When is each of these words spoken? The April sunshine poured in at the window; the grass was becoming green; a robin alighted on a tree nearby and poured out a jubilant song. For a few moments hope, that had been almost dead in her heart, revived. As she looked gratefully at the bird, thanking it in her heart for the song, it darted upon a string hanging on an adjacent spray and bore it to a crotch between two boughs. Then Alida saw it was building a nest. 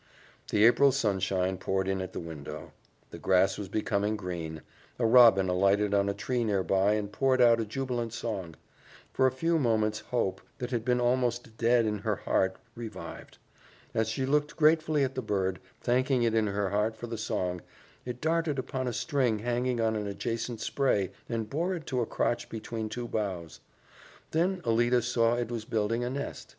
The 0.49 0.65
April 0.65 0.91
sunshine 0.91 1.59
poured 1.59 1.87
in 1.87 2.01
at 2.01 2.11
the 2.11 2.19
window; 2.19 2.71
the 3.11 3.19
grass 3.19 3.59
was 3.59 3.69
becoming 3.69 4.15
green; 4.15 4.63
a 4.97 5.05
robin 5.05 5.47
alighted 5.47 5.93
on 5.93 6.09
a 6.09 6.13
tree 6.15 6.43
nearby 6.43 6.93
and 6.93 7.11
poured 7.11 7.39
out 7.39 7.59
a 7.59 7.65
jubilant 7.67 8.11
song. 8.11 8.55
For 9.13 9.27
a 9.27 9.31
few 9.31 9.59
moments 9.59 9.99
hope, 9.99 10.41
that 10.57 10.71
had 10.71 10.83
been 10.83 10.99
almost 10.99 11.55
dead 11.55 11.85
in 11.85 11.99
her 11.99 12.15
heart, 12.15 12.55
revived. 12.73 13.37
As 13.93 14.09
she 14.09 14.25
looked 14.25 14.55
gratefully 14.57 15.03
at 15.03 15.13
the 15.13 15.21
bird, 15.21 15.59
thanking 15.81 16.23
it 16.23 16.33
in 16.33 16.47
her 16.47 16.71
heart 16.71 16.95
for 16.97 17.05
the 17.05 17.15
song, 17.15 17.61
it 18.03 18.19
darted 18.19 18.57
upon 18.57 18.87
a 18.87 18.93
string 18.93 19.37
hanging 19.37 19.79
on 19.79 19.95
an 19.95 20.07
adjacent 20.07 20.61
spray 20.61 21.11
and 21.29 21.47
bore 21.47 21.75
it 21.75 21.85
to 21.85 22.01
a 22.01 22.07
crotch 22.07 22.49
between 22.49 22.89
two 22.89 23.07
boughs. 23.07 23.59
Then 24.31 24.63
Alida 24.65 25.03
saw 25.03 25.35
it 25.35 25.51
was 25.51 25.63
building 25.63 26.03
a 26.03 26.09
nest. 26.09 26.49